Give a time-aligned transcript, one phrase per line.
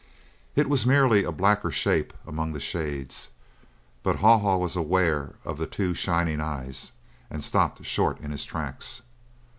[0.55, 3.29] It was merely a blacker shape among the shades,
[4.01, 6.91] but Haw Haw was aware of the two shining eyes,
[7.29, 9.03] and stopped short in his tracks.